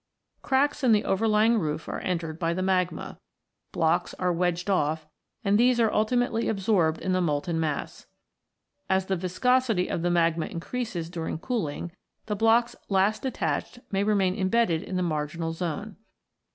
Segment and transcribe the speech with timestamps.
[0.41, 3.19] Cracks in the overlying roof are entered by the magma,
[3.71, 5.05] blocks are wedged off,
[5.43, 8.07] and these are ultimately absorbed in the molten mass.
[8.89, 11.91] As the viscosity of the magma increases during cooling,
[12.25, 15.97] the blocks last detached may remain embedded in the marginal zone.